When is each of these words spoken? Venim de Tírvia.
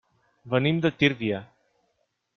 Venim 0.53 0.79
de 0.85 0.91
Tírvia. 1.03 1.45